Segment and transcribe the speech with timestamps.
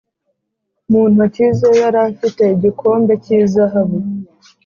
[0.89, 3.97] mu intoki ze yari afite igikombe cy’izahabu